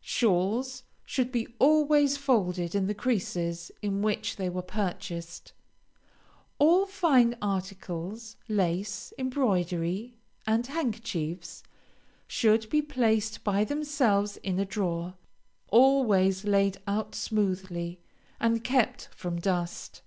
[0.00, 5.52] Shawls should be always folded in the creases in which they were purchased.
[6.58, 10.16] All fine articles, lace, embroidery,
[10.48, 11.62] and handkerchiefs,
[12.26, 15.14] should be placed by themselves in a drawer,
[15.70, 18.00] always laid out smoothly,
[18.40, 20.02] and kept from dust.